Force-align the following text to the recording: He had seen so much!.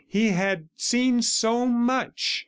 He 0.07 0.29
had 0.29 0.67
seen 0.77 1.21
so 1.21 1.63
much!. 1.67 2.39